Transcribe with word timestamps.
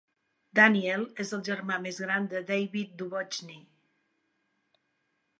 Daniel 0.59 1.03
és 1.23 1.33
el 1.37 1.43
germà 1.49 1.75
més 1.83 1.99
gran 2.03 2.25
de 2.31 2.41
David 2.47 2.95
Duchovny. 3.01 3.61